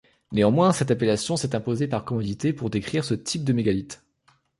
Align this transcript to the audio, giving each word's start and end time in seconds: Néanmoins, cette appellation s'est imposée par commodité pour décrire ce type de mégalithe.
Néanmoins, 0.31 0.71
cette 0.73 0.89
appellation 0.89 1.37
s'est 1.37 1.53
imposée 1.55 1.87
par 1.87 2.05
commodité 2.05 2.53
pour 2.53 2.71
décrire 2.71 3.05
ce 3.05 3.13
type 3.13 3.43
de 3.43 3.53
mégalithe. 3.53 4.03